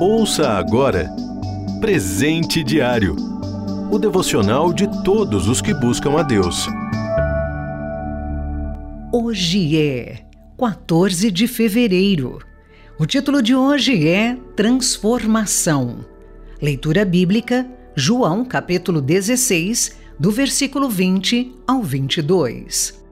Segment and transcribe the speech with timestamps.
[0.00, 1.10] Ouça agora
[1.80, 3.30] Presente Diário
[3.90, 6.68] o devocional de todos os que buscam a Deus.
[9.12, 10.24] Hoje é
[10.56, 12.38] 14 de fevereiro.
[12.96, 16.04] O título de hoje é Transformação.
[16.62, 23.02] Leitura bíblica, João capítulo 16, do versículo 20 ao 22.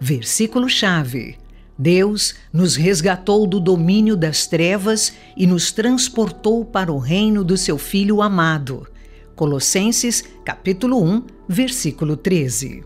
[0.00, 1.36] Versículo-chave.
[1.78, 7.78] Deus nos resgatou do domínio das trevas e nos transportou para o reino do seu
[7.78, 8.86] Filho amado.
[9.34, 12.84] Colossenses, capítulo 1, versículo 13.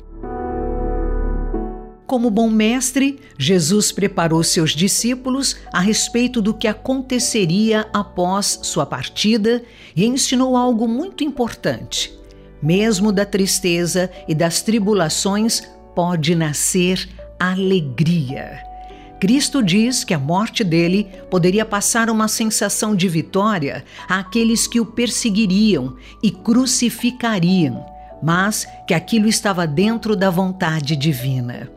[2.07, 9.63] Como bom mestre, Jesus preparou seus discípulos a respeito do que aconteceria após sua partida
[9.95, 12.17] e ensinou algo muito importante.
[12.63, 15.65] Mesmo da tristeza e das tribulações
[15.97, 17.09] pode nascer
[17.41, 18.76] alegria.
[19.19, 24.85] Cristo diz que a morte dele poderia passar uma sensação de vitória àqueles que o
[24.85, 27.85] perseguiriam e crucificariam,
[28.23, 31.71] mas que aquilo estava dentro da vontade divina.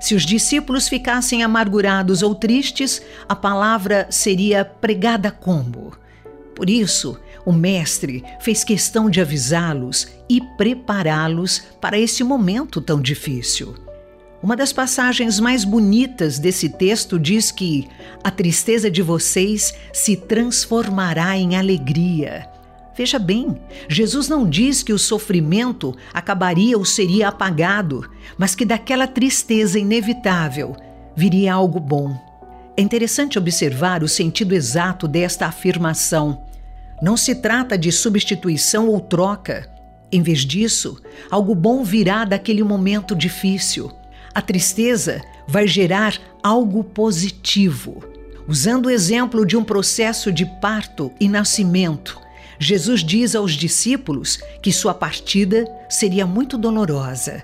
[0.00, 5.92] Se os discípulos ficassem amargurados ou tristes, a palavra seria pregada como.
[6.54, 13.74] Por isso, o Mestre fez questão de avisá-los e prepará-los para esse momento tão difícil.
[14.42, 17.88] Uma das passagens mais bonitas desse texto diz que
[18.24, 22.48] a tristeza de vocês se transformará em alegria.
[22.92, 23.56] Veja bem,
[23.88, 30.74] Jesus não diz que o sofrimento acabaria ou seria apagado, mas que daquela tristeza inevitável
[31.14, 32.12] viria algo bom.
[32.76, 36.42] É interessante observar o sentido exato desta afirmação.
[37.00, 39.70] Não se trata de substituição ou troca.
[40.10, 44.01] Em vez disso, algo bom virá daquele momento difícil.
[44.34, 48.02] A tristeza vai gerar algo positivo.
[48.48, 52.18] Usando o exemplo de um processo de parto e nascimento,
[52.58, 57.42] Jesus diz aos discípulos que sua partida seria muito dolorosa,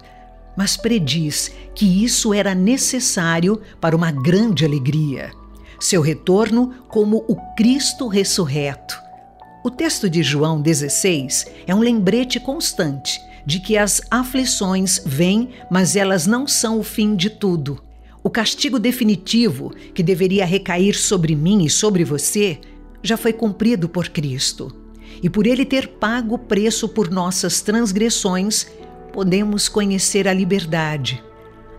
[0.56, 5.30] mas prediz que isso era necessário para uma grande alegria.
[5.78, 8.98] Seu retorno como o Cristo ressurreto.
[9.62, 15.96] O texto de João 16 é um lembrete constante de que as aflições vêm, mas
[15.96, 17.82] elas não são o fim de tudo.
[18.22, 22.58] O castigo definitivo que deveria recair sobre mim e sobre você
[23.02, 24.70] já foi cumprido por Cristo.
[25.22, 28.66] E por ele ter pago o preço por nossas transgressões,
[29.14, 31.24] podemos conhecer a liberdade.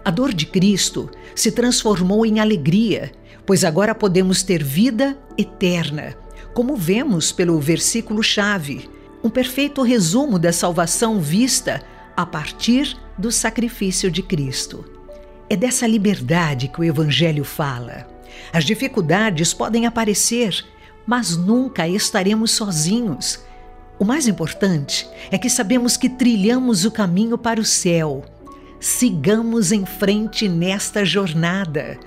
[0.03, 3.12] A dor de Cristo se transformou em alegria,
[3.46, 6.18] pois agora podemos ter vida eterna,
[6.51, 8.90] como vemos pelo versículo-chave
[9.24, 11.81] um perfeito resumo da salvação vista
[12.16, 14.85] a partir do sacrifício de Cristo.
[15.50, 18.07] É dessa liberdade que o Evangelho fala.
[18.53, 20.63] As dificuldades podem aparecer,
[21.06, 23.40] mas nunca estaremos sozinhos.
[23.97, 28.24] O mais importante é que sabemos que trilhamos o caminho para o céu.
[28.80, 32.00] Sigamos em frente nesta jornada.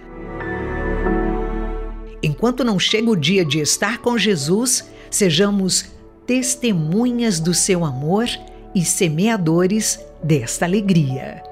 [2.23, 5.87] Enquanto não chega o dia de estar com Jesus, sejamos
[6.33, 8.27] testemunhas do seu amor
[8.75, 11.43] e semeadores desta alegria.